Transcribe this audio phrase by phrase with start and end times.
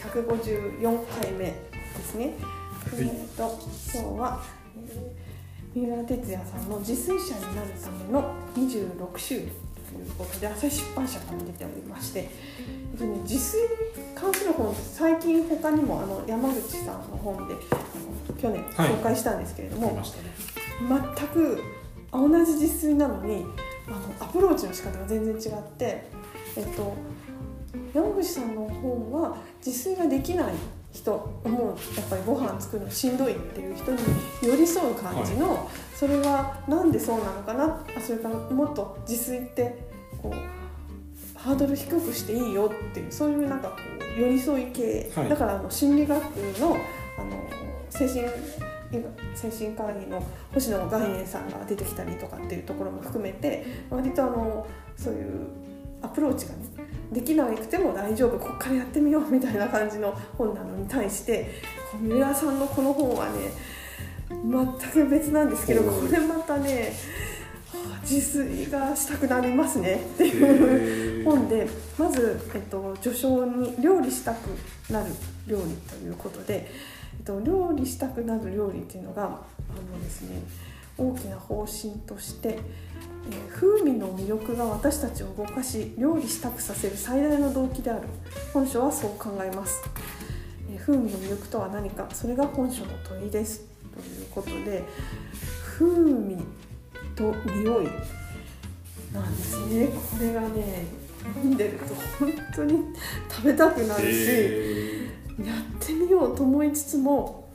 [0.00, 1.54] 154回目で
[2.02, 2.32] すね。
[2.94, 3.58] えー、と
[3.92, 4.42] 今日は、
[4.74, 9.40] えー、三浦哲也さんの「自炊者になるための26週」
[9.92, 12.30] ということで朝日出版社から出ておりまして、
[12.92, 13.68] えっとね、自炊に
[14.14, 17.54] 関する本最近他にもあの山口さんの本で
[18.40, 20.30] 去年紹介したんですけれども、ましたね。
[20.80, 21.62] 全く
[22.12, 23.44] 同じ自炊なのに
[23.86, 26.04] あのアプローチの仕方が全然違って、
[26.56, 26.94] えっと、
[27.92, 30.54] 山口さんの本は自炊ができない
[30.92, 31.12] 人
[31.44, 33.98] もうやっぱりご飯作るのしんどいっていう人に
[34.42, 37.84] 寄り添う感じの、それはなんでそうなのかな？
[37.96, 39.78] あそれからもっと自炊って
[40.20, 43.76] こうハードル低くしていいよっていうそういうなんかこ
[44.16, 45.28] う寄り添い系、はい。
[45.28, 46.22] だからあの心理学
[46.58, 46.76] の
[47.18, 47.40] あの
[47.88, 48.28] 精神
[49.36, 50.20] 精神科医の
[50.52, 55.46] 星野概念さんが出てきたりとかっていうところも含めて割とあのそういう
[56.02, 56.64] アプローチがね
[57.12, 61.60] できなくても大丈夫こっからやってみようみたいな感じの本なのに対して
[62.00, 63.50] 三浦さんのこの本はね
[64.28, 66.92] 全く別なんですけどこれまたね
[67.72, 69.94] はあ自炊がしたくなりますね。
[69.94, 74.48] っていう本でまず、えっと、序章に「料理したく
[74.92, 75.10] なる
[75.46, 76.68] 料理」ということで、
[77.18, 80.42] えっと、料理したくなる料理っていうのがあのですね
[81.00, 82.60] 大きな方針として、えー
[83.54, 88.02] 風味の魅力が私たちを動かし料理したくさせる最大の動機である。
[88.52, 89.82] 本書はそう考えます、
[90.70, 92.06] えー風味の魅力とは何か。
[92.12, 93.66] それが本書の問いです。
[93.94, 94.84] ということで
[95.78, 96.36] 風味
[97.14, 97.88] と匂い
[99.12, 99.88] なんですね。
[99.88, 100.84] これがね
[101.34, 102.84] 読んでると本当に
[103.28, 105.04] 食べたくなるし、へ
[105.44, 107.48] やってみようと思いつつも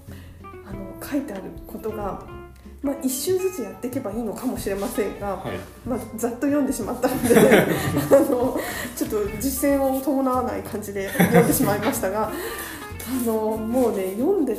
[0.44, 2.24] あの書いてあることが、
[2.86, 7.36] まあ、一周ずつやっていけばいいのかもしれませんが、ーはいまあ、ざっと読んでしまったので
[8.16, 8.60] あの
[8.96, 14.56] ちょっと実践を伴わない感じで読んでしまいましたがあのもうね読んで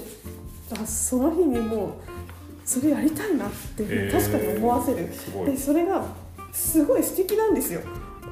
[0.73, 1.89] あその日にもう
[2.65, 5.09] それやりたいなっていう確かに思わせる。
[5.13, 6.05] すごいでそれが
[6.53, 7.81] すごい素敵なんですよ。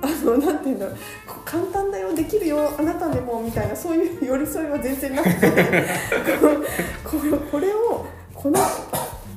[0.02, 5.50] あのなんていうんだろうこ簡単だよできるよあなたでもみたいなそういう寄り添いは全然なくて
[7.50, 8.04] これを
[8.34, 8.58] この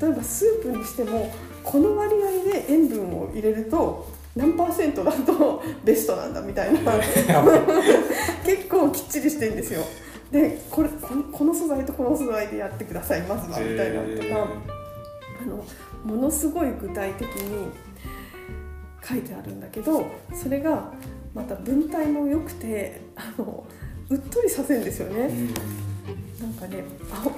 [0.02, 6.80] 例えばスープにしてもこの割合で塩分を入れると何パーセントだとベストなんだみたいな
[8.46, 9.82] 結構きっちりしてるんですよ。
[10.32, 14.48] でこれこのこの素材とこの素材でやってくださいまずはみたいなのとか。
[15.40, 15.64] あの
[16.04, 17.68] ものすごい具体的に
[19.04, 20.92] 書いてあるんだけどそれが
[21.34, 23.66] また文体も良くてあの
[24.10, 25.26] うっとりさせるんですよね。
[25.26, 25.87] うん
[26.40, 26.84] なんかね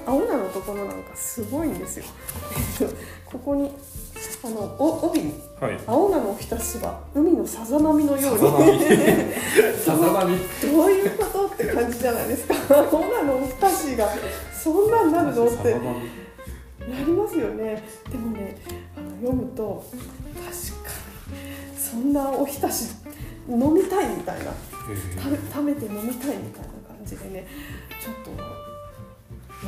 [0.06, 2.04] 青青菜のところなんかすごいんですよ。
[2.80, 2.94] えっと
[3.24, 3.70] ここに
[4.42, 5.78] あのお帯にはい。
[5.86, 8.38] 青菜のおひたしは海のさざ波のように。
[9.78, 10.36] さざ波。
[10.62, 12.54] どういうことって感じじゃないですか。
[12.92, 14.08] 青菜のおひたしが
[14.52, 15.80] そんなんなるのってな
[16.98, 17.82] りますよね。
[18.10, 18.58] でもね
[18.96, 20.90] あの読むと確か
[21.30, 22.90] にそんなおひたし
[23.48, 24.50] 飲みたいみたいな。
[24.50, 24.54] へ
[25.16, 27.46] 食べ食べて飲みたいみたいな感じでね
[28.00, 28.69] ちょっと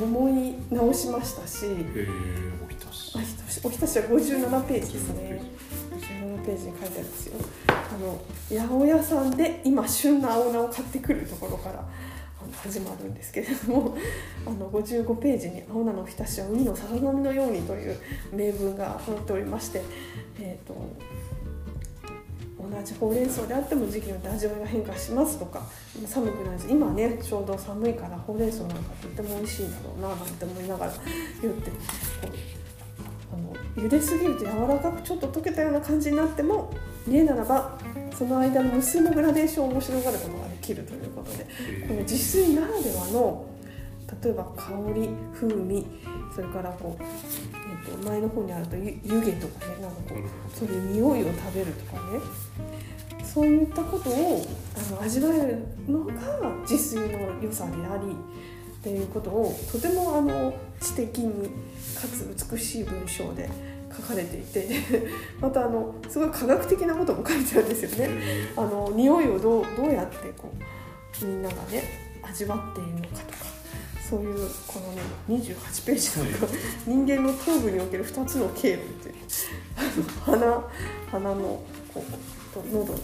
[0.00, 5.42] 思い直しましたしーへーおひたしあひたしおひたしは57ページですね。
[5.90, 6.64] 57ページ。
[6.66, 7.34] に書いてあるんですよ。
[7.68, 11.84] あの八百屋さんで今旬な青菜を買ってくるところから
[12.62, 13.96] 始まるんですけれども
[14.46, 17.96] あの55ページに「青菜のおひたしは海のさざ波のように」という
[18.32, 19.82] 名文が載っておりまして、
[20.40, 20.74] えー、と
[22.70, 25.66] 同じほうれん草であっても時期によって味わいが変化しますとか
[26.06, 30.92] 寒くなるし今ねちょうど寒いからほうれん草なんかとっても美味しいんだろうななんて思いながら
[31.40, 31.76] 言ってこ
[33.32, 36.72] うあの茹ですぎると柔らかくちょっと溶けたような感じになっても
[37.08, 37.78] 家ならば
[38.16, 41.46] その間の無数のグラデーションを面白がることができるということで
[41.88, 43.46] この自炊ならではの
[44.22, 45.86] 例えば香り風味
[46.34, 47.02] それからこう、
[47.84, 52.20] と前の方にあると湯湯気とかねなんかこうそういう匂いを食べるとかね。
[53.32, 54.46] そういったことを
[54.76, 56.12] あの味わえるのが
[56.68, 61.48] 自炊の良さでありっていうことをとてもあの知的に
[61.94, 63.48] かつ美しい文章で
[63.96, 64.68] 書かれていて
[65.40, 68.08] またあのすごい科学的なことも書いてあるんですよね。
[68.10, 70.52] へあの匂いをどうどうやってこ
[71.22, 71.84] うみんながね
[72.22, 73.61] 味わっているのかとか
[74.12, 75.00] そういうこのね
[75.30, 76.46] 28ページなんか
[76.86, 79.14] 人間の頭部における2つの経路って
[80.26, 80.62] 鼻
[81.10, 81.34] 鼻の
[81.94, 83.02] こうと喉のね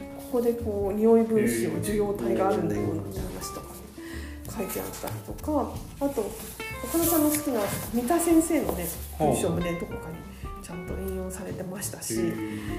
[0.00, 3.80] ここでこう匂い分子を受容体があるんだよなんて話とかね
[4.46, 6.22] 書いてあったりとかあと
[6.84, 7.60] 岡田さんの好きな
[7.92, 8.86] 三田先生のね
[9.18, 12.14] 文章もねどこかにちゃんと引用されてましたし。
[12.14, 12.78] ー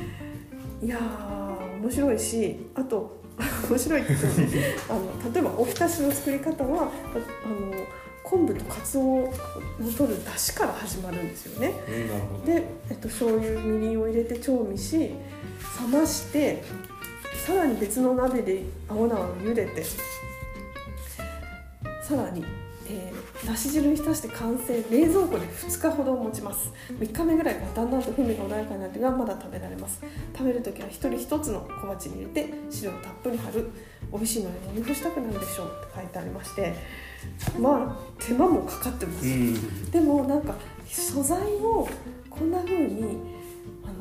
[0.81, 3.19] いやー面白いしあと
[3.69, 7.85] 面白いって言ってもねあの例えばおひたしの作り方はあの
[8.23, 9.01] 昆布とかつお
[9.79, 11.73] の取る出汁から始まるんですよね。
[12.45, 15.13] で、えっと、醤油みりんを入れて調味し冷
[15.99, 16.61] まして
[17.45, 19.83] さらに別の鍋で青菜を茹でて
[22.03, 22.58] さらに、えー
[23.45, 26.71] だし汁に浸して完成冷蔵庫で2日ほど持ちます。
[26.91, 30.01] 3日目ぐらいからだんだんと風味が穏やかになってがまだ食べられます。
[30.37, 33.69] 食べるときは1人1つの小鉢に入れて汁をたっぷり張る。
[34.11, 35.83] 美味しいので飲み干したくなるでしょう。
[35.85, 36.73] って書いてありまして。
[37.59, 39.27] まあ手間もかかってます。
[39.27, 39.91] ようん。
[39.91, 40.55] でもなんか
[40.85, 41.87] 素材を
[42.29, 43.03] こんな風に
[43.83, 43.93] あの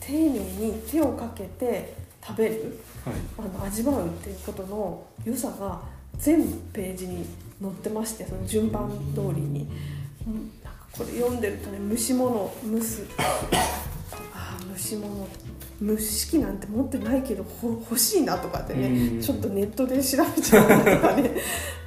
[0.00, 2.78] 丁寧に手をかけて食べる。
[3.04, 3.14] はい。
[3.38, 5.80] あの味わうっていうことの良さが
[6.16, 7.26] 全ページに
[7.60, 9.68] 載ってましてその順番通りに、
[10.26, 15.28] うん、なんかこれ読んでるとね蒸し物蒸すあー蒸し物。
[15.82, 19.20] 蒸し器なんて持ってないけどほ欲しいなとかってね、うん。
[19.20, 21.32] ちょっとネットで調べちゃうとかね。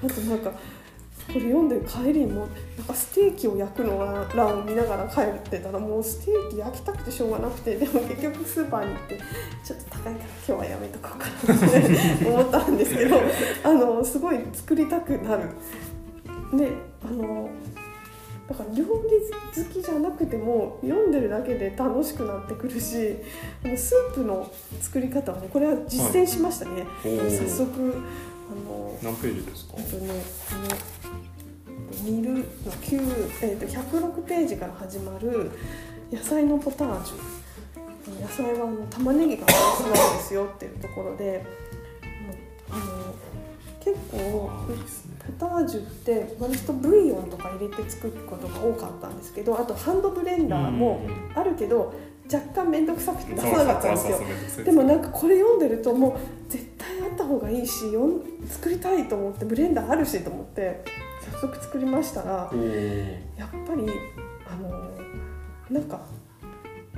[0.03, 0.51] あとなんか
[1.27, 2.47] これ読んでる帰りにも
[2.77, 3.99] なんかステーキを焼くの
[4.33, 9.19] 欄を見ながら帰ってたらもうステーキ焼きたくてしょうがなくてでも結局スーパーに行って
[9.63, 13.17] ちょっと高いから今日はやめとこうかなって思ったんですけど
[13.63, 15.49] あのすごい作りたくなる。
[16.53, 16.71] で
[17.03, 17.49] あの
[18.47, 23.17] だから料理好きじゃなくても読んでるだけで楽しくなってくるし
[23.65, 24.49] あのスープの
[24.79, 27.29] 作り方はねこれは実践しましたね、おー。
[27.29, 29.73] 早速あの何ページですか？
[29.77, 30.13] えっとね
[31.67, 35.51] この煮るの9、えっと106ページから始まる
[36.11, 37.15] 野菜のポタージュ。
[38.21, 41.45] 野菜はあの玉ねぎがベースなんですよっていうところで
[42.69, 43.13] あの
[43.83, 44.49] 結構
[45.39, 51.01] ポタージュって割とブイヨンとか入れて作ることが多かったんですけどあとハンドブレンダーも
[51.35, 51.93] あるけど
[52.31, 53.97] 若干面倒くさくて出さなかったんで
[54.49, 54.65] すよ。
[54.65, 60.83] でもなんかこれ読んでるともう絶対あった方がいいしよん作りたいと思ってブレンダーあるしと思って
[61.31, 62.51] 早速作りましたら
[63.37, 63.85] やっぱり
[64.45, 64.89] あの
[65.69, 66.01] なんか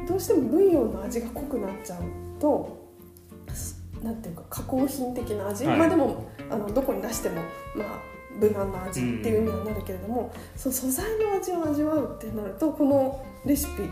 [0.07, 2.01] どうしてもブイヨンの味が濃くなっちゃう
[2.39, 2.89] と
[3.53, 5.77] すなんていうか加工品的な味、はい。
[5.77, 7.41] まあでもあのどこに出しても
[7.75, 7.99] まあ
[8.39, 13.83] 無難な味っていう意味にはなるけれども、その素材の味を味わうってなるとこのレシピ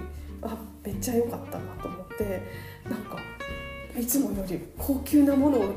[0.42, 2.42] あめっちゃ良かったなと思って
[2.89, 3.18] なんか
[3.98, 5.74] いつもより高級なものを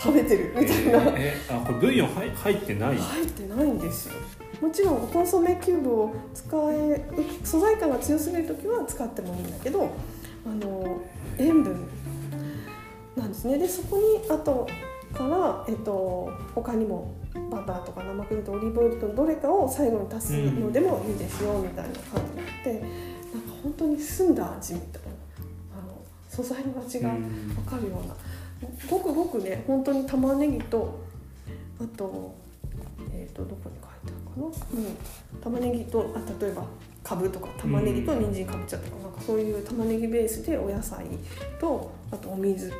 [0.00, 0.98] 食べてるみたいな。
[1.16, 2.96] えーあこれブイヨン入入ってない？
[2.96, 4.14] 入ってないんですよ。
[4.60, 7.04] もちろんコンソメキューブを使え
[7.44, 9.90] 素材感が強すぎる時は使ってもいいんだけど
[10.46, 11.00] あの
[11.38, 11.88] 塩分
[13.16, 13.58] なんですね。
[13.58, 14.68] でそこにあと
[15.12, 17.14] から、えっと、他にも
[17.50, 22.82] バターとか生クリームとオリーブオイルとどれかを最後に足すのでもいいですよみたいな感じになって、
[23.62, 25.08] 本当に澄んだ味みたいな
[25.78, 27.54] あの素材の味がうん。
[27.54, 28.14] 分かるような
[28.88, 31.00] ごくごくね本当に玉ねぎと
[31.80, 32.34] あと
[33.12, 36.64] えっ、とどこに書いてあるかな、うん、玉ねぎとあ例えば
[37.02, 41.06] かぶとか玉ねぎと人参かぼちゃとかなんかそういう玉ねぎベースでお野菜
[41.60, 42.72] とあとお水。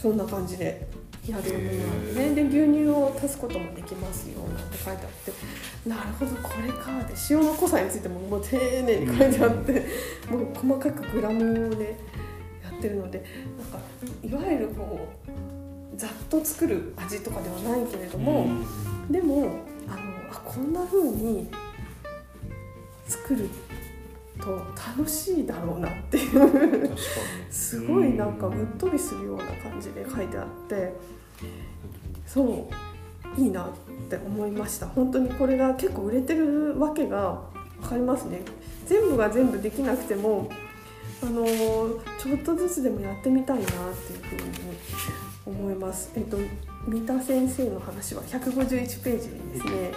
[0.00, 0.88] そんな感じで
[1.28, 5.32] やるものなんでねで牛乳を足すこともできますよなんて書いてあって
[5.86, 9.86] なるほどこれかで塩の濃さについてももう丁寧に書いてあって、
[10.30, 11.96] もう細かくグラムで
[12.62, 13.24] やってるので
[13.58, 13.78] なんか
[14.22, 15.08] いわゆるこ
[15.94, 19.12] うざっと作る味とかではないけれども、うん。
[19.12, 19.98] でもあの
[20.30, 21.50] あこんな風に
[23.06, 23.48] 作る
[24.38, 24.58] と
[24.96, 26.96] 楽しいだろうなっていう
[27.50, 30.92] すごいなんかうっとりするような感じで書いてあって
[32.26, 32.68] そ
[33.36, 33.64] ういいな。
[33.64, 34.86] ってって思いました。
[34.86, 37.42] 本当にこれが結構売れてるわけが
[37.80, 38.42] 分かりますね。
[38.86, 40.48] 全部が全部できなくても
[41.22, 46.10] あのちょっとずつでもやってみたいなっていうふうに思います。
[46.16, 46.38] えっと
[46.86, 49.92] 三田先生の話は151ページにですね。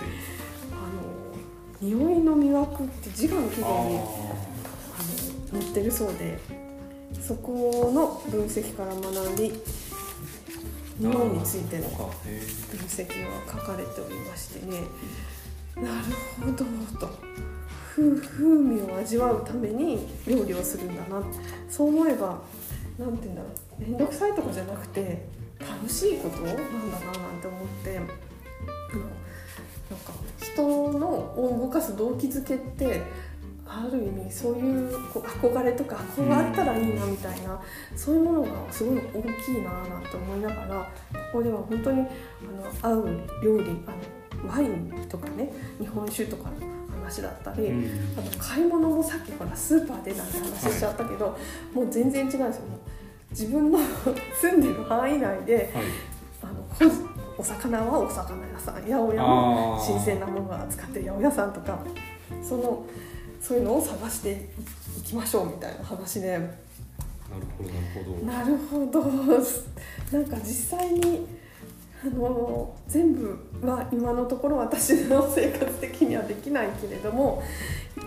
[0.71, 6.39] あの匂いの魅惑って自我の記あ号にあの載ってるそうで
[7.21, 9.53] そこの分析から学び
[10.97, 12.09] 匂いについての分
[12.87, 14.81] 析が書かれておりましてね。
[15.75, 15.87] なる
[16.39, 16.65] ほど
[16.99, 17.09] と。
[17.95, 21.23] 風風味を味わうために料理をするんだな。
[21.69, 22.41] そう思えば
[22.97, 23.47] なんて言うんだろ
[23.79, 23.81] う。
[23.81, 25.25] 面倒くさいとかじゃなくて
[25.59, 27.99] 楽しいことなんだななんて思って。
[29.89, 33.03] なんか人のを動かす動機づけって
[33.75, 37.59] ある意味そういうこう憧れとかこうあったらいいなみたいな、
[37.95, 42.01] そういうものがすごい大きいななんて思いながらここでは本当に
[42.81, 46.55] あの合う料理あのワインとかね日本酒とかの
[47.03, 47.89] 話だったり、うん。
[48.17, 51.37] あと買い物もさっきほらスーパーでなんて話しちゃったけど、
[51.73, 52.63] もう全然違うんですよ。
[53.31, 53.79] 自分の
[54.39, 55.83] 住んでる範囲内ではい。
[56.43, 61.79] あのほお魚はお魚屋さん八百屋も新鮮なものを扱ってる八百屋さんとか
[62.43, 62.85] その
[63.43, 64.49] そういうのを探して
[64.97, 66.37] いきましょうみたいな話で。
[66.37, 67.45] なる
[67.91, 69.01] ほどなるほど。
[69.01, 69.31] なるほ
[70.11, 71.27] どなんか実際に
[72.01, 77.43] あの全部は今のところ私の生活的にはできないけれども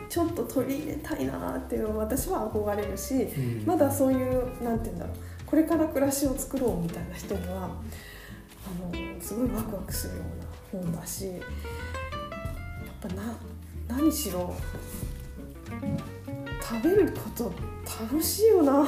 [0.08, 3.66] ちょっと取り入れたいなっていうのは私は憧れるし、うん。
[3.66, 10.22] まだそういうなんて言うんだろうこれから暮らしを作ろうみたいな人にはあのすごいワクワクするよ
[10.72, 11.40] うな本だしやっ
[13.00, 13.36] ぱな
[13.88, 14.54] 何しろ
[16.62, 17.52] 食べること
[17.84, 18.86] 楽しいよな っ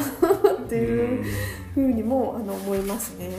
[0.68, 1.24] ていう
[1.74, 3.30] ふうにもあの思いますね。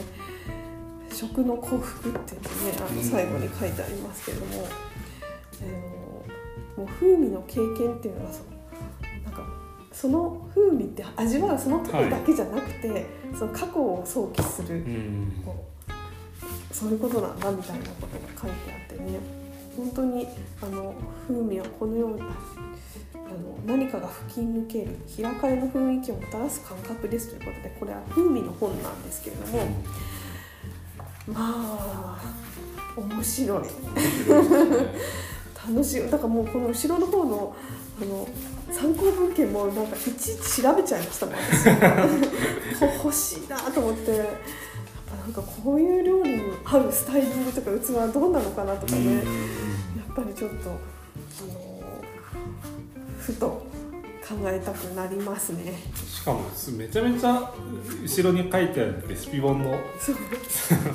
[1.12, 4.66] 食の幸福っていうのねあの最後に書いてありますけれども、
[6.76, 8.50] あのもう風味の経験っていうのはその
[9.24, 9.42] なんか
[9.92, 13.06] その風味って味わうその時だけじゃなくて、
[13.38, 15.42] その過去を想起するうん。
[15.44, 15.70] こう
[16.74, 19.39] そういうことなんだみたいなことが書いてあってね
[19.76, 20.26] 本当に
[20.62, 20.94] あの
[21.28, 22.28] 風味はこのようなあ
[23.18, 29.66] の何かが吹き抜ける開かれの雰囲気をもたらす感覚ですということでこれは風味の本なんですけれども
[31.26, 32.20] まあ
[32.96, 33.62] 面白い。
[35.68, 36.10] 楽しい。
[36.10, 37.54] だからもうこの後ろの方の
[38.00, 38.26] あの
[38.72, 41.34] 参考文献もなんかいちいち調べちゃいましたもん。
[41.36, 44.69] 私欲しいなと思って。
[45.20, 49.14] なんかこういう料理に合うスタイリングとか器はどうなのかなとかね。
[49.16, 49.24] やっ
[50.14, 50.78] ぱりちょっとあの
[53.18, 53.46] ふと
[54.26, 55.74] 考えたくなりますね。
[55.94, 56.40] しかも
[56.76, 57.52] めちゃめちゃ
[58.02, 59.78] 後ろに書いてあるレシピ本の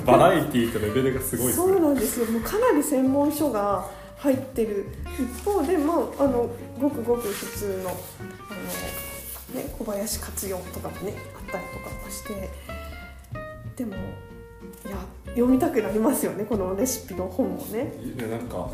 [0.04, 2.26] バラエティーとレベルがすごいですそうねなんですよ。
[2.26, 4.86] もうかなり専門書が入ってる
[5.18, 7.92] 一方でもあのごくごく普通のあ
[9.54, 12.50] の、ね、小林活用とかもねあったりとかもして
[13.76, 14.96] でもいや
[15.28, 17.92] 読みたくなりますよねこのレシピの本もね。
[18.02, 18.70] いやなんか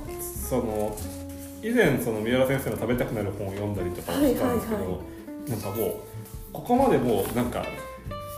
[0.49, 0.97] その
[1.63, 4.99] 以前その三浦先生の食べたくなる本を読んだりとかしたんですけど、はいはいは
[5.49, 5.95] なんかもう
[6.53, 7.65] ここまでもうなんか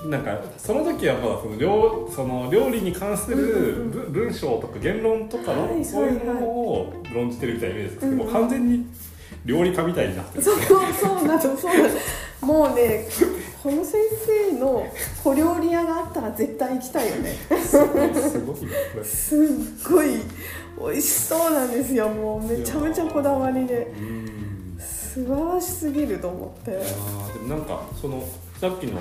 [0.06, 8.86] なんかその時はまだその料その料理に関する文章とか言論とかの、そういうものを論じてるみたいなイメージですけど、うんもう完全に
[9.44, 10.76] 料理家みたいになってるそうそ
[11.20, 11.88] うなのそうなの
[12.44, 13.06] もうね
[13.62, 13.94] この先
[14.52, 14.86] 生の
[15.22, 17.32] 小料理屋があったら絶対行きたいよね。
[17.64, 17.78] す
[18.40, 20.06] ごいすごい
[20.78, 23.92] 美味しそうなんですよもうめちゃめちゃこだわりで。
[23.98, 24.34] うん
[25.14, 26.72] 素晴らしすぎると思って。
[26.72, 26.80] いで
[27.40, 28.20] もなんかその
[28.60, 29.00] さっきの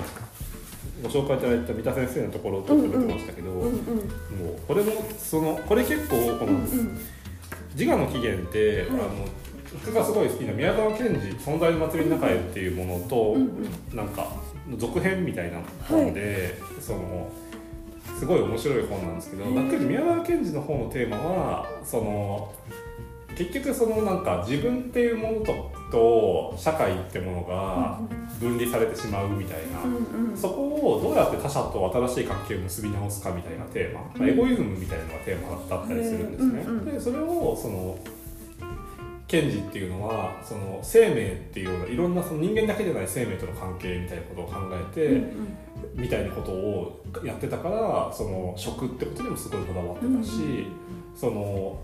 [1.02, 3.70] ご紹介いただいた三田先生のところと見てましたけど、もう
[4.68, 6.98] これもそのこれ結構このうんうん。
[7.76, 9.26] 自我の起源って、はいあの
[9.74, 13.36] 僕がすごい好きな宮沢賢治「存在の祭りの中へ」っていうものと、
[13.92, 14.28] うなんか
[14.78, 17.28] 続編みたいな本で、その
[18.18, 22.52] すごい面白い本なんですけどざっくり宮沢賢治の本のテーマはその
[23.36, 28.00] 結局そのなんか自分っていうものとと社会ってものが
[28.40, 29.82] 分離されてしまうみたいな。
[29.82, 30.36] うんうん。
[30.36, 30.64] そこ
[30.98, 36.64] をどうやって他者と新しい関係を結び直すかみたいなテーマ、まあうんエゴイズムみたいなのがテーマだったりするんですね。
[36.66, 36.84] うんうん。
[36.84, 37.98] でそれをその
[39.26, 45.56] 賢治っていうのはその生命っていうようないろんなその人間だけじゃない生命との関係みたいなことを考えて、うん
[45.94, 50.66] みたいなことをやってたからその食ってことにもすごいこだわってたし、うん
[51.14, 51.80] その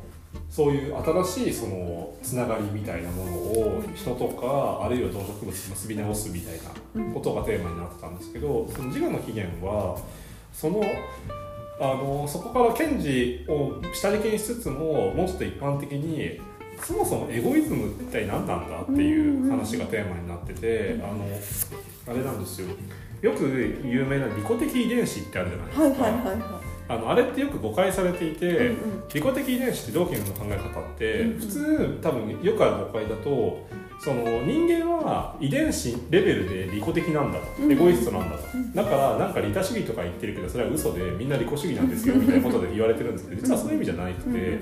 [0.48, 6.54] そういう新しいそのつながりみたいなものを人とかあるいは動植物と結び直すみたい
[6.94, 9.98] なことがテーマになってたんですけどその自我の起源は
[10.52, 10.82] その
[11.80, 16.40] あのそこから賢治を下敷きにしつつももうちょっと一般的に
[16.82, 21.26] そもそもエゴイズムって一体何なんだっていう話がテーマになっててあの
[22.08, 22.68] あれなんですよ。
[23.22, 23.44] よく
[23.84, 26.60] 有名な利己的遺伝子ってあるじゃないですか、はいはいはいは
[26.90, 29.08] あのあれってよく誤解されていて、いうんうん。
[29.14, 31.38] 利己的遺伝子ってドーキンズの考え方って、うんうん。
[31.38, 33.68] 普通多分よくある誤解だと
[34.00, 44.58] その人間は遺伝子レベルで利己的なんだと、うんエゴイストなんだと、うんだからなんか利他主義とか言ってるけどそれは嘘でみんな利己主義なんですよみたいなことで言われてるんですけど実はそういう意味じゃなくて、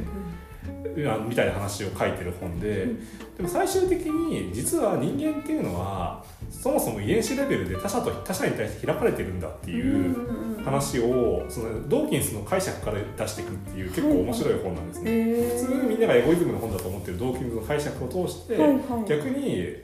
[1.29, 2.99] みたいな話を書いてる本で、うん。
[3.37, 10.49] でも最終的に実は人間っていうのはそもそも遺伝子レベルで他者と他者に対して開かれてるんだっていう。
[10.65, 15.35] 話をそのドーキンスの解釈から出していくっていう結構面白い本なんですね。
[15.35, 18.57] 普通みんながエゴイズムの本だと思ってるドーキンズの解釈を通して、
[19.09, 19.77] 逆に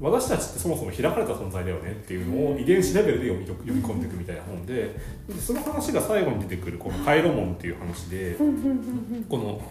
[0.00, 4.96] 私たちってそもそも開かれた存在だよねっていうのを遺伝子レベルで読みと読み込んでいくみたいな本で
[5.28, 8.36] でその話が最後に出てくるこのカイロモンっていう話で
[9.28, 9.62] この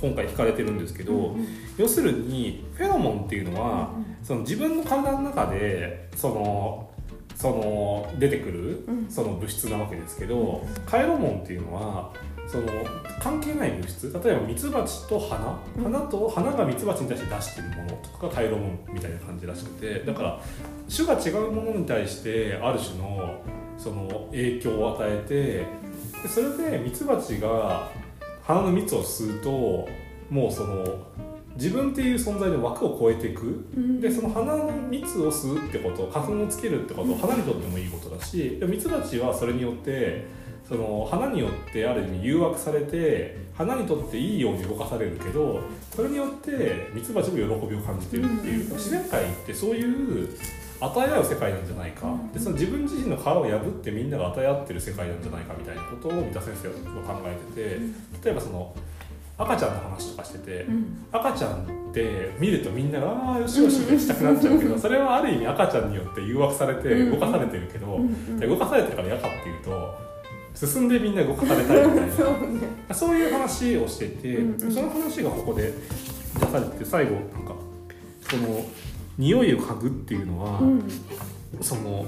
[0.00, 1.46] 今回聞かれてるんですけど、うんうん。
[1.76, 3.90] 要するにフェロモンっていうのは、
[4.22, 6.90] その自分の体の中でその
[7.34, 9.06] その出てくるうん。
[9.08, 12.12] その物質なわけですけど、カイロモンっていうのは
[12.46, 12.68] その
[13.20, 15.84] 関係ない物質例えばミツバチと花うん。
[15.84, 20.40] 花と花がミツバチに対して出してるものとかがカイロモンみたいな感じらしくてだから
[20.94, 23.42] 種が違うものに対してある種の
[23.78, 27.90] その影響を与えてでそれでミツバチが
[28.46, 29.88] 花の蜜を吸うと
[30.30, 30.84] もうその
[31.56, 33.64] 自分っていう存在の枠を超えていく。
[33.76, 34.00] うん。
[34.00, 40.26] でその花の蜜を吸うってこと花粉をつけるってことは花にとってもいいことだしでミツバチはそれによって
[40.68, 45.60] その花によってある意味誘惑されて花にとっていいように動かされるけど
[45.94, 48.76] それによってミツバチも喜びを感じてるっていううん。
[48.76, 50.28] 自然界ってそういう
[50.80, 52.06] 与え合う世界なんじゃないか。
[52.08, 52.32] うん。
[52.32, 56.74] でその自分自身の殻を破ってみんなが与え合ってる世界なんじゃないかみたいなことを三田先生は
[57.06, 57.80] 考えてて
[58.24, 58.74] 例えばその
[59.36, 61.06] 赤ちゃんの話とかしててうん。
[61.12, 68.00] 赤ちゃんって見るとみんなが「ああよしよし」ってしたくなっちゃうけどそれはある意味赤ちゃんによって誘惑されて動かされてるけど
[68.46, 69.94] 動かされてるから嫌かっていうと
[70.54, 72.44] 進んでみんな動かされたいみたい そうなね。
[72.92, 74.72] そういう話をしててうんうん。
[74.72, 75.72] その話がここで
[76.40, 77.54] 出されて最後なんか
[78.28, 78.64] その
[79.18, 80.90] 匂いを嗅ぐっていうのは、うん。
[81.60, 82.04] その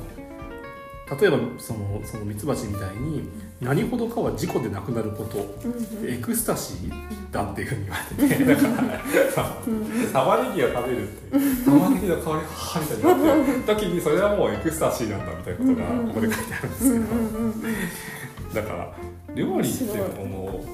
[1.21, 3.29] 例えばそのそのミツバチみたいに
[3.61, 6.93] 何ほどかは事故でなくなることうんエクスタシー
[7.31, 10.13] だっていうふうに言われててだからさうん。
[10.13, 16.95] 玉ねぎを食べるって玉ねぎの香りははみたいになってる時にそれはもうエクスタシーなんだみたいなことがここで書いてあるんですけど。
[16.95, 18.17] うんうんうんうん
[18.55, 18.91] だから
[19.35, 19.85] 料理って
[20.25, 20.65] も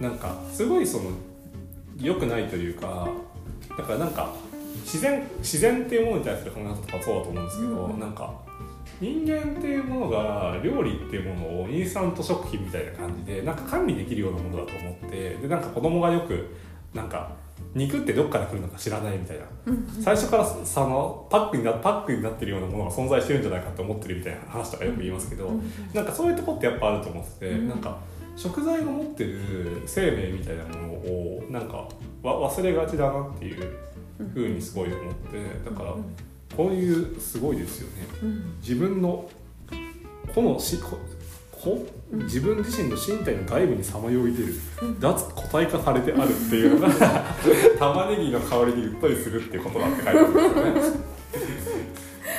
[0.00, 1.10] のなんかすごいその
[2.00, 3.08] 良くないというか
[3.78, 4.34] だからなんか
[4.82, 8.32] 自然自然っていうものに対する考え方とかそうだと思うんですけど、うんなんか
[9.00, 16.54] 人間っていうものが料理っていうものをインスタント食品みたいな感じでなんか管理できるようなものだと思ってでなんか子供がよく
[16.94, 17.32] なんか
[17.74, 19.44] 肉ってどっから来るのか知らないみたいな。
[19.66, 27.68] うん最初からそのパックになパックになってるようなものが存在してるんじゃないかって思ってるみたいな話とかよく言いますけど、うんなんかそういうとこってやっぱあると思ってて、うん。
[27.68, 27.98] なんか
[28.36, 31.88] 食材が持ってる生命みたいなものをなんか
[32.22, 33.78] わ忘れがちだなっていう
[34.32, 35.94] ふうにすごい思ってだから
[36.56, 38.06] こういうすごいですよね。
[38.22, 38.56] うん。
[38.60, 39.28] 自分の
[40.34, 40.98] 個のしこ
[42.12, 44.54] 自分自身の身体の外部にさまよい出る。
[44.82, 45.00] うん。
[45.00, 47.24] 脱固体化されてあるっていうのが
[47.78, 51.12] 玉ねぎの香りにうっとりするっていうことだって書いてあるんですよね。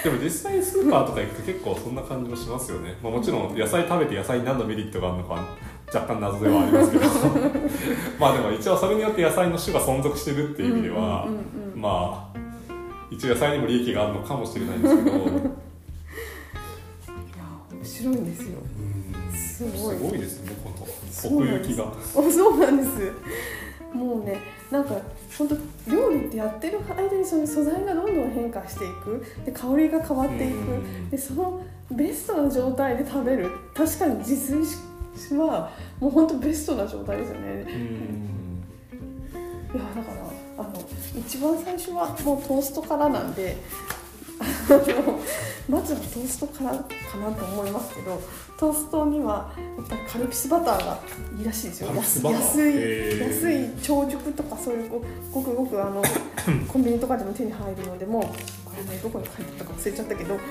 [0.03, 5.45] でも実際スーパーとか行くと結構そんな感じもしますよね、まあ、もちろん野菜食べて野菜に何のメリットがあるのかは
[5.93, 7.05] 若干謎ではありますけど。
[8.19, 12.37] まあでも一応それによって野菜の種が存続してるっていう意味では、うんうんうんまあ
[13.11, 15.17] 一応野菜にも利益があるのかもしれないんですけど。
[15.17, 15.25] いや
[17.73, 18.59] 面白いんですよ。
[18.79, 18.83] う
[19.29, 19.33] ん。
[19.37, 19.97] すごい。
[19.97, 20.75] すごいですねこの
[21.37, 21.91] 奥行きが。
[22.15, 23.11] おそうなんです。
[23.93, 24.39] もうね
[24.71, 24.95] なんか
[25.37, 25.57] 本当
[25.91, 29.21] 料理ってやってる間にその素材がどんどん変化していく。
[29.45, 30.55] で香りが変わっていく。
[30.55, 31.09] うん。
[31.09, 33.51] でそのベストな状態で食べる。
[33.75, 34.65] 確かに自炊
[35.37, 35.69] は
[35.99, 37.65] もう本当ベストな状態ですよね。
[37.67, 38.29] うん。
[39.75, 40.22] いやだから
[41.27, 43.57] 一番最初はもうトーストからなんで
[44.39, 45.19] あの
[45.69, 48.21] まずはトーストからかなと思いますけど
[48.57, 50.99] トーストにはやっぱりカルピスバターが
[51.37, 51.91] いいらしいですよ。
[51.95, 52.19] 安
[52.69, 56.03] い安い長熟とかそういうごごくごくあの
[56.67, 58.21] コンビニとかでも手に入るのでも
[58.65, 60.41] これねどこに書いてあったか忘れちゃったけどあの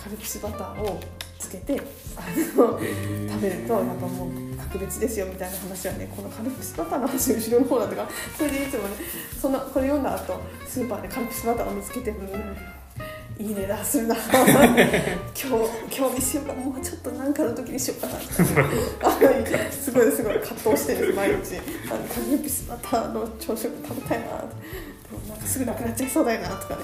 [0.00, 1.00] カルピスバターを
[1.48, 1.80] つけて
[2.14, 2.20] あ
[2.56, 8.96] の食べるとやっぱもう格別ですよみたいな話はねこのカルピスバターの話後ろの方だとかそれでいつもね
[9.40, 14.16] そんなこれ読んだ後スーパーでカルピスバターを見つけて、うん、いい値段するな。
[14.20, 16.46] 今日今日にしよう。
[16.46, 21.56] かもうちょっと何かの時にしようかなすごいすごい葛藤してる毎日。
[21.90, 24.97] あのカルピスバターの朝食食べたいなとでも
[25.28, 26.82] なんかすぐなくなっちゃいそうだよなとかね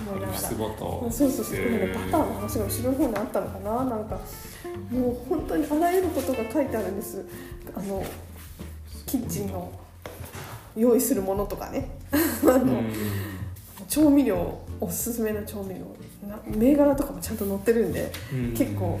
[0.00, 4.20] 思いながらそうそうそう、これね、バターの話が後ろの方にあったのかな、なんか。
[4.90, 7.24] もう本当にあらゆることが書いてあるんです。
[7.74, 8.04] あの。
[9.06, 9.70] キッチンの。
[10.76, 11.90] 用意するものとかね。
[12.12, 12.82] あの、
[13.88, 15.80] 調味料、おすすめの調味料。
[16.28, 19.00] な銘柄とかもちゃんと載ってるんで、うん結構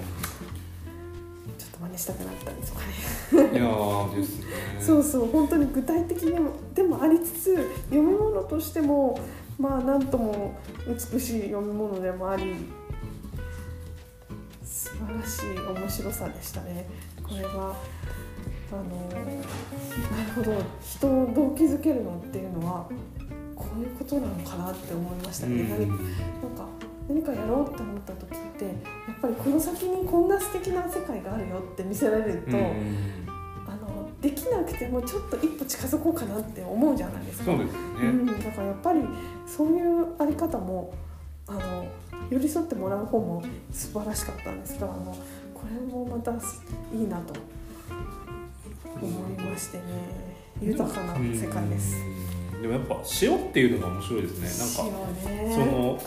[1.90, 3.58] 真似したくなったりとかね。
[3.58, 4.46] いやーですね。
[4.80, 7.56] そうそう本当に具体的にもでもありつつ
[7.88, 9.18] 読み物としても
[9.58, 10.54] まあなんとも
[10.86, 12.54] 美しい読み物でもあり
[14.64, 16.86] 素晴らしい面白さでしたね。
[17.22, 17.76] これは
[18.72, 19.18] あのな
[20.26, 20.52] るほど。
[20.80, 22.88] 人を動機づけるのっていうのは
[23.56, 25.98] こういうことなのかなって思いましたね、何なん
[26.56, 26.66] か
[27.10, 28.74] 何かやろうって思った時ってやっ
[29.20, 32.60] ぱりこの先にこんな素敵な世界があるよって見せられると、あ
[33.74, 37.46] のできなくてもちょっと一歩近づこうかなって思うじゃないですか。
[37.46, 39.00] そうですよね、うん、だからやっぱり
[39.46, 40.94] そういうあり方も
[41.48, 41.86] あの
[42.30, 43.42] 寄り添ってもらう方も
[43.72, 45.16] 素晴らしかったんですがあの
[45.52, 46.34] これもまたい
[46.94, 47.34] いなと
[49.02, 49.82] 思いましてね。
[50.62, 51.96] 豊かな世界です。
[52.54, 52.62] うん。
[52.62, 54.38] でもやっぱ塩っていうのが面白いです
[54.78, 54.84] ね。
[54.84, 55.54] なんか塩ね。
[55.54, 55.98] その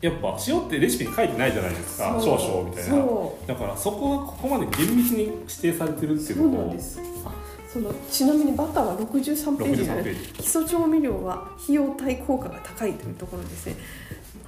[0.00, 2.90] やっぱ塩ってレシピに書いてないじゃないですか少々みたいな。
[2.90, 7.00] そだからそこがここまで厳密に指定されてるっていうそうのとなんです。
[7.24, 7.32] あ
[7.72, 10.32] そのちなみにバターは63ページにあ63るページ。
[10.34, 13.76] 基礎調味料は費用対効果が高いというところですね。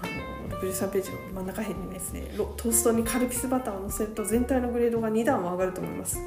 [0.00, 0.06] あ
[0.52, 6.18] の63ページの真ん中辺にですねロトーストにカルピスバターを乗せると全体のグレードが2段も上がると思います。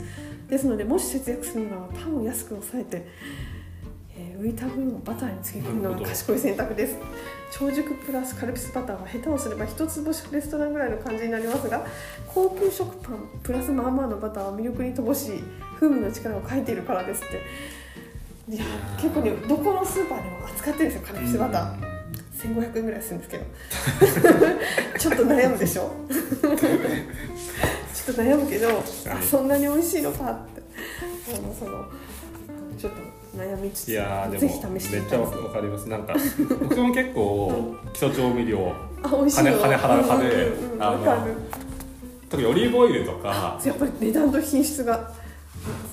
[0.49, 3.07] ですのでもし節約するならパンを安く抑えて、
[4.17, 6.97] えー浮いた分をバターに漬け込むのが賢い選択です
[7.59, 11.85] 長熟プラスカルピスバターは下手をすれば一つ星レストランぐらいの感じになりますが
[12.27, 15.43] 高級食パンプラスまあまあのバターは魅力に乏しい
[15.79, 17.41] 風味の力を書いているからですって。
[18.49, 18.65] いや
[18.97, 21.93] 結構ねどこのスーパーでも扱ってるんですよカルピスバター。
[22.55, 23.45] 1500円ぐらいするんですけど。
[24.99, 25.89] ちょっと悩むでしょ？
[26.09, 30.61] ちょっと悩むけどあそんなに美味しいのかって。
[31.35, 31.85] あのその
[32.77, 32.97] ちょっと
[33.35, 35.89] 悩みつついやーでぜひも試してめっちゃわかります。
[35.89, 36.13] なんか
[36.61, 41.27] 僕も結構基礎調味料あ美味し金金払う派でうんうんうんあの
[42.29, 45.11] 特にオリーブオイルとかやっぱり値段と品質が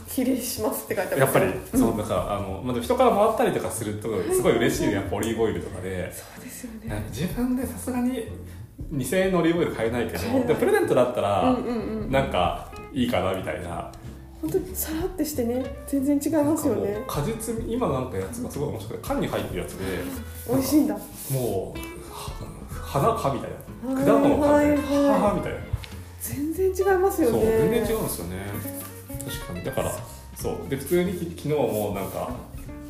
[0.08, 1.20] 比例しますって書いてある。
[1.20, 6.12] やっぱりそうだからあの、まあ、人から回ったりとかするとすごい嬉しいのやっぱオリーブオイルとかで。
[6.12, 7.06] そうですよね。
[7.10, 8.28] 自分でさすがに
[8.92, 11.74] 2000円のオリーブオイル買えないけどでプレゼントだったら、うんうん
[12.04, 12.10] うん。
[12.10, 13.92] なんかいいかなみたいな
[14.40, 17.04] 本当にさらってしてね全然違いますよね。
[17.06, 19.84] 果実味今なんかやつがすごい面白くて缶に入ってるやつで
[20.48, 20.94] 美味しいんだ。
[21.30, 21.78] もう
[22.12, 22.32] は
[22.82, 24.04] 花かみたいな。
[24.04, 24.48] 果はい物かみたいな。
[24.48, 25.52] はいはいはみたい。
[25.52, 25.58] な
[26.20, 28.36] 全然違いますよそうね全然違うんですよね。
[29.24, 29.64] 確かに。
[29.64, 29.92] だから
[30.36, 30.68] そう。
[30.68, 32.30] で普通にき昨日もなんか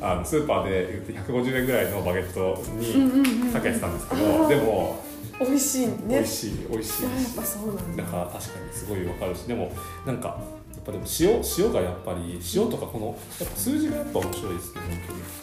[0.01, 3.53] あのスーパーで言って150円ぐらいのバゲットうんうんにうんうん。
[3.53, 4.47] かけてたんですけあど、ー。
[4.47, 5.03] でも
[5.39, 5.95] 美味しいね。
[6.07, 8.03] 美味しい美味しいいややっぱそうなんだ。
[8.03, 9.71] だから確かにすごいわかるしでも
[10.05, 10.35] なんかや
[10.81, 13.13] っぱでも塩塩がやっぱり塩とかこのや
[13.45, 14.81] っぱ数字がやっぱ面白いですね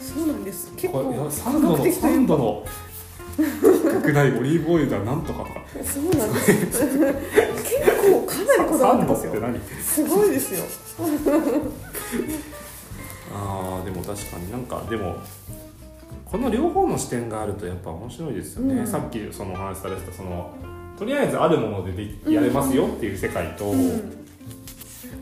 [0.01, 0.71] そうなんです。
[0.75, 2.65] 結構や3度の的とい3うか度の
[3.37, 5.61] 低くないオリーブオイルだなんとかとか。
[5.83, 6.51] そうなんです。
[6.51, 6.75] 結
[8.11, 9.31] 構かなりこだわって3度ますよ。
[9.31, 9.59] って何？
[9.81, 10.65] すごいですよ。
[13.33, 15.15] あーでも確かになんかでも
[16.25, 18.87] この両方の視点があるとやっぱ面白いですよね、うん。
[18.87, 20.53] さっきそのお話しされてたその
[20.97, 24.18] とりあえずあるものででやれますよっていう世界と、うん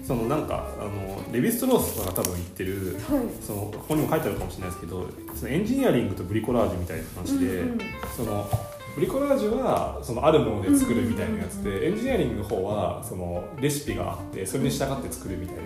[0.07, 3.43] そのなんかあのレヴィストロースが多分言ってるはい。
[3.45, 7.79] そのここにも書いてあるかもしれないですけどそのエンジニアリングとブリコラージュみたいな話で、うんうん
[8.15, 8.49] その
[8.95, 15.61] ブリコラージュはそのあるもので作るみたいなやつで、エンジニアリングの方はそのレシピがあってそれに従って作るみたいな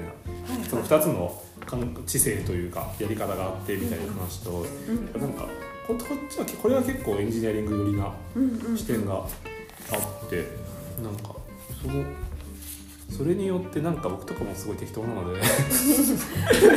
[0.53, 0.65] はい。
[0.67, 5.47] その2つの感知性というかやり方があってみたいな話と、うんなんか
[5.87, 9.25] ここっちはこれは結構エンジニアリング寄りなうんうん視点があ
[10.25, 10.47] って
[11.01, 11.33] なんか
[11.81, 12.03] その
[13.15, 15.41] それによってなんか僕とかもすごい適当なので。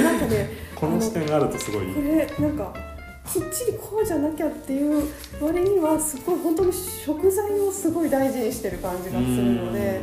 [0.00, 1.86] なんかね この視点があるとすごい。
[1.86, 2.74] これなんか
[3.26, 5.08] きっちりこうじゃなきゃっていう
[5.40, 10.00] 割にはすごい本当に食材をすごい大事にしてる感じがするので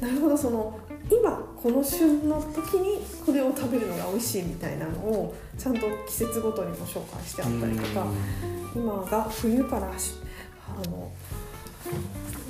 [0.00, 0.78] なるほどその
[1.10, 1.30] 今
[1.62, 8.06] この旬の時にこれを食べるのが美味しいみたいなのをちゃんと季節ごとにも紹介してあったりとか
[8.74, 10.14] 今が冬からし
[10.66, 11.12] あの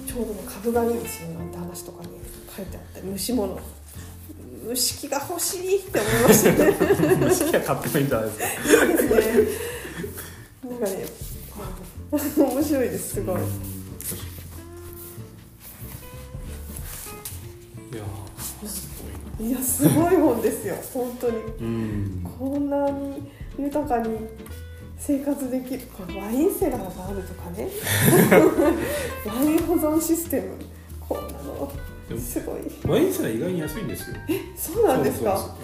[0.07, 2.11] ちょうどね株がいいですよなんて話とかに
[2.57, 3.01] 書いてあった。
[3.01, 3.59] り蒸し物。
[4.67, 6.65] 蒸し器が欲しいって思いましたね。
[6.67, 8.85] うん好きは買ってもいいんじゃないですか。
[8.85, 9.07] いいです
[10.65, 10.71] ね。
[10.71, 11.07] なんかね
[12.11, 13.15] 面白いです。
[13.15, 13.43] すごい。
[13.43, 13.47] うん
[17.93, 18.89] いやーす
[19.39, 20.75] ごいやすごい本ですよ。
[20.93, 21.37] 本当に。
[21.37, 24.19] うんこんなに豊かに
[24.99, 25.87] 生活できる。
[25.97, 27.69] これワインセラーがあるとかね。
[29.27, 30.55] ワイン保存システム
[32.17, 32.57] のでもすごい。
[32.95, 34.17] ワインセラー意外に安いんですよ。
[34.57, 35.55] そうなんですか？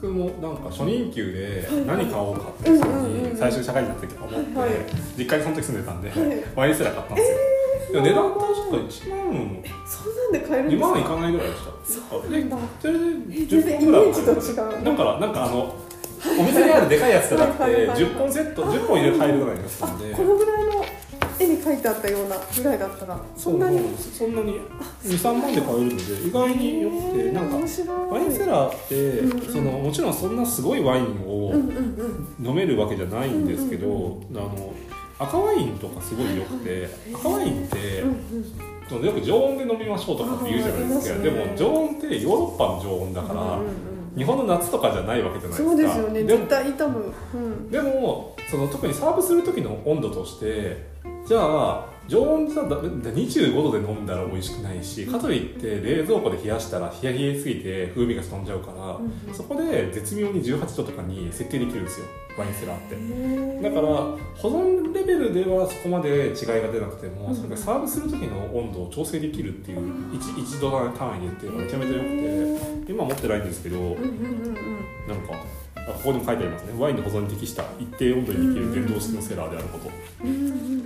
[0.00, 4.78] 僕もなんか初任給で何買おうかってうん最初に社会人になった時思って、はいはい。
[5.16, 6.44] 実家にその時住んでたんで、はい。
[6.54, 10.88] ワインセラー買ったんですよ、でも値段確か1万そんなんで買えるんで2すか？
[10.88, 12.10] 万いかないぐらいでした。
[12.10, 12.56] そうなんだ。
[12.80, 14.84] それでえ全10然イ本ぐらいメージと違う。
[14.84, 15.76] だからなんかあの
[16.38, 20.12] お店にあるでかいやつじゃなくてはいはいはい10本セット10本入れ入るぐらいのやつなんで。
[20.14, 20.57] このぐら
[21.72, 23.80] いの絵に描いてあったようなぐらいだったらそんなに？
[23.96, 24.60] そんなに。
[25.04, 26.28] 23万で買えるので。
[26.28, 27.60] 意外によくてなんかワ
[28.20, 29.52] インセラーって、うんうん。
[29.52, 31.52] そのもちろんそんなすごいワインを
[32.42, 34.72] 飲めるわけじゃないんですけど、うんあの
[35.20, 38.16] 赤ワインとかすごい良くて赤ワインって、うんうん。
[38.88, 43.72] そのよく常温で飲みましょうとかって言うじゃないですか、でも常温ってヨーロッパの常温だから、うんうんうん。
[44.16, 45.68] 日本の夏とかじゃないわけじゃないですか。
[45.70, 46.24] そうですよね。
[46.24, 47.36] 絶対痛むう。
[47.36, 47.70] ん。
[47.70, 50.86] でもその特にサーブする時の温度として
[51.28, 62.06] じゃあ常温じゃだ25度で飲んだら美味しくないしかといって冷蔵庫で冷やしたら冷や冷えすぎて風味が飛んじゃうから、うんそこで絶妙に18度とかに設定できるんですよ
[62.38, 63.62] ワインセラーって。
[63.62, 69.78] だから保存レベルではそこまで違いが出なくても、うんそれがサーブする時の温度を調整できるっていう
[70.14, 74.54] 1, 1度単位でっていうのがめちゃめちゃ良くて今持ってないんですけど、うんうんうんうん。
[75.06, 75.34] なんか
[75.76, 76.72] あここにも書いてありますね。
[76.78, 79.90] ワインの保存に適した一定温度にできる電動式のセラーであること、
[80.24, 80.77] うんうん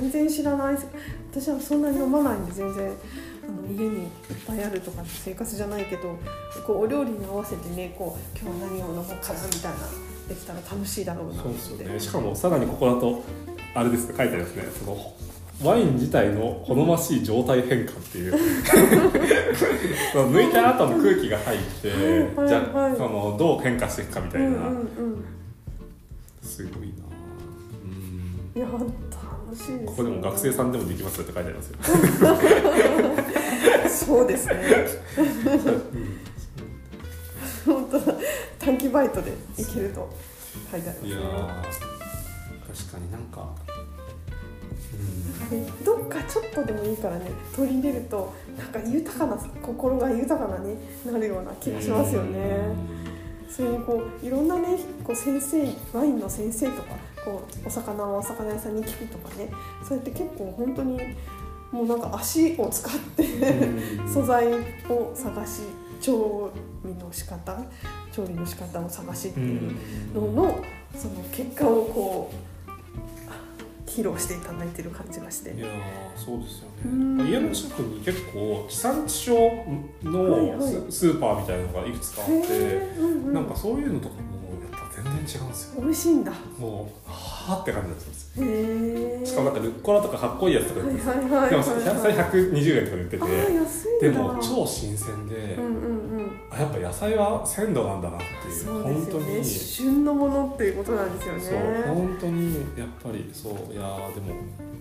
[0.00, 0.76] 全然知らない。
[1.30, 2.92] 私はそんなに飲まないんで全然
[3.44, 4.08] あの家にいっ
[4.46, 6.16] ぱいあるとかって生活じゃないけど
[6.66, 9.78] こうお料理に合わせてねこう今日は何を飲もうかなみたいな
[10.28, 12.00] できたら楽しいだろうなとそう思ってですよね。
[12.00, 13.22] しかもさらにここだと
[13.74, 14.64] あれですね書いてありますね。
[14.78, 15.12] その
[15.62, 18.34] ワイン自体の好ましい状態変化っていう。
[20.14, 21.88] 抜いた後の空気が入って、
[22.36, 22.92] はいじゃはい。
[22.92, 25.24] あそのどう変化していくかみたいな、うんうんうん。
[26.42, 26.94] すごいな
[27.84, 28.60] うん。
[28.60, 28.84] いや楽
[29.56, 31.76] しいです、ね、ここでも学生さんでもできますよって書いてありますよ。
[33.88, 34.54] そうですね。
[37.64, 38.14] 本当だ
[38.58, 40.08] 短期バイトで行けると
[40.70, 41.08] 書いてありますね。
[41.08, 41.26] いやー
[42.72, 43.48] 確かになんか
[45.50, 45.60] うん。
[45.60, 53.01] ねどっかちょっとでもいいからね取り入れるとなんか豊かな心が豊かなねなるような気がしますよね。
[53.54, 55.62] それにこういろんなねこう先生
[55.92, 56.88] ワインの先生とか
[57.22, 59.50] こうお魚をお魚屋さんに聞くとかね
[59.86, 60.98] そうやって結構本当に
[61.70, 64.08] もうなんか足を使ってうん。
[64.08, 64.46] 素材
[64.88, 65.62] を探し
[66.00, 66.50] 調
[66.84, 67.62] 理の仕方
[68.10, 72.51] 調理の仕方を探しってういうんののその結果をこう
[73.96, 75.58] 披露していただいてる感じがしてい。
[75.60, 75.70] やー
[76.16, 82.34] そうですようんね家の近くに結構地産地消はいのはいススーパーみたいなのがいくつかあって、
[82.98, 84.20] うんうんなんかそういうのとかも
[84.72, 86.32] やっぱ全然違うんですよ美味しいんだ。
[86.58, 89.26] もうはーって感じだったんですよ。
[89.26, 91.04] しかもなんかルッコラとかかっこいいやつとかはい言っ
[91.40, 91.50] て。
[91.50, 91.74] でもそ
[92.08, 94.10] れ120円とかで売ってああて。
[94.10, 95.91] でも超新鮮で、うんうん
[96.58, 99.94] やっぱ野菜は鮮度なんだなっていうそう本当にですよね。
[99.94, 101.40] 旬のものっていうことなんですよね。
[101.40, 101.54] そ
[101.92, 104.36] う本当にやっぱりそういやーでも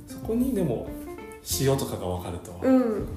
[0.07, 0.87] そこにでも
[1.61, 3.07] 塩とかが分かると、うん。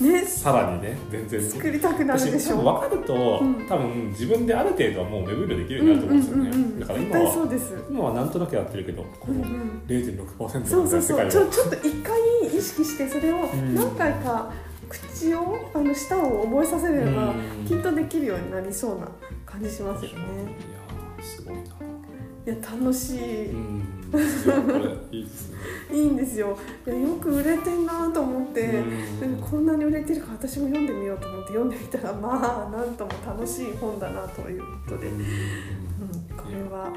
[0.00, 7.74] ねさらにね全然作りたくなるでしょ私多分分かると、うん多分自分である程度はもう目分量できるようになると思うんですよね、うんうんうんうんだから今絶対そうはです。
[7.90, 9.82] 今はなんとなくやってるけどこのうんうん。
[9.86, 11.18] 0.6%そうそうそう。
[11.18, 14.50] の世界はちょちょっと一回意識してそれをん何回か
[14.90, 17.66] 口をあの舌を覚えさせればうん。
[17.66, 19.08] きっとできるようになりそうな
[19.46, 20.16] 感じしますよね。
[20.16, 21.64] いやーすごいな、い
[22.46, 23.50] や楽しい。
[23.52, 23.84] うん。
[24.10, 25.58] いいいですね。
[25.92, 26.58] いいんですよ。
[26.86, 29.38] いやよく売れてんなと思って、うん。
[29.38, 35.20] でこんなに売れてるから私も読んでみようと思って読んでみたらまあなんとも楽しい本だなということで、うん、
[36.36, 36.92] これは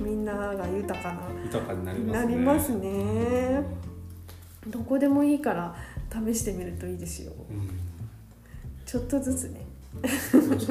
[0.00, 3.90] みんなが豊かな豊かになりますなねりますね。
[4.66, 5.74] どこでもいいから
[6.10, 7.32] 試してみるといいですよ。
[7.50, 7.70] うん。
[8.84, 9.60] ちょっとずつね。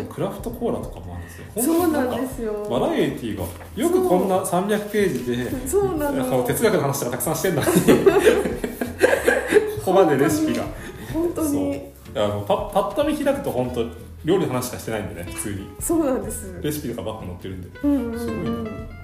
[0.10, 1.45] クラフトコーラとかもあるんですよ。
[1.63, 2.67] そうなんかですよ。
[2.69, 3.43] バラエティーが
[3.75, 7.67] よくこんな300ページでそうななんかの哲学の話とかたくさんしてんのに。
[7.67, 7.71] こ
[9.86, 10.63] こまでレシピが。
[11.13, 11.82] 本当に。
[12.15, 13.84] あのパパッと見開くと本当
[14.25, 15.67] 料理の話しかしてないんでね普通に。
[15.80, 16.60] そうなんです。
[16.62, 17.67] レシピとかばっか載ってるんで。
[17.84, 18.99] うんうんうすごいな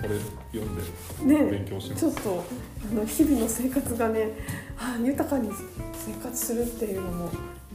[0.00, 0.18] これ
[0.52, 2.44] 読んでね勉強しますちょっと
[2.90, 4.30] あの日々の生活がね
[4.78, 5.50] あ豊かに
[5.92, 7.30] 生活するっていうのも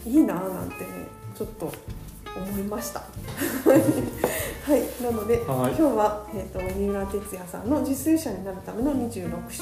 [0.06, 0.86] いいなぁなんてね
[1.36, 1.72] ちょっと
[2.36, 3.02] 思いました。
[4.66, 9.62] はい、なので、はい今日は、えー、と三浦哲也さんの実践者になるための26週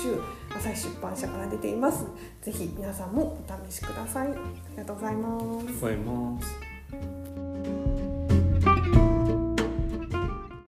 [0.56, 2.06] 朝日出版社から出ています。
[2.42, 4.30] ぜひ皆さんもお試しください。
[4.30, 5.46] ありがとうございます。
[5.82, 6.73] ございます